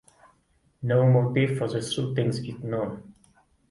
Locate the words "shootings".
1.79-2.39